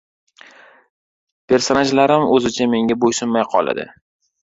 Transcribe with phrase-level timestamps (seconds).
[1.53, 3.91] personajlarim o‘zicha menga bo‘ysunmay qoladi.